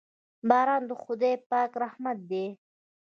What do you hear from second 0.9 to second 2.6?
خداے پاک رحمت دے